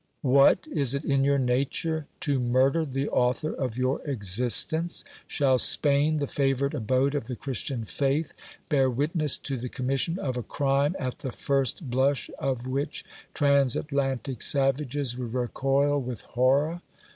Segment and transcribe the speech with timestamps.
[0.23, 0.67] What!
[0.73, 5.03] is it in your nature to murder the author of your existence?
[5.27, 8.33] Shall Spain, the favoured abode of the Christian faith,
[8.67, 14.41] bear witness to the commission of a crime, at the first blush of which transatlantic
[14.41, 16.81] savages would recoil with horror?